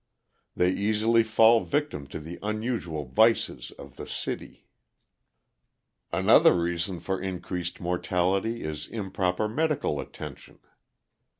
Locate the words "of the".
3.77-4.07